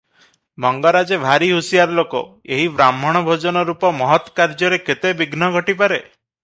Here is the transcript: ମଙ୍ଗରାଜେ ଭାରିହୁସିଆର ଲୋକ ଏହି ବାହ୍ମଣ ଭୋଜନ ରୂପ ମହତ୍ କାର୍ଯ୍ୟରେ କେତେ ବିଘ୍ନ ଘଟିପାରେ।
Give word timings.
ମଙ୍ଗରାଜେ 0.63 1.19
ଭାରିହୁସିଆର 1.25 1.97
ଲୋକ 1.99 2.21
ଏହି 2.57 2.65
ବାହ୍ମଣ 2.81 3.23
ଭୋଜନ 3.29 3.65
ରୂପ 3.71 3.93
ମହତ୍ 4.01 4.35
କାର୍ଯ୍ୟରେ 4.41 4.85
କେତେ 4.89 5.17
ବିଘ୍ନ 5.23 5.55
ଘଟିପାରେ। 5.61 6.05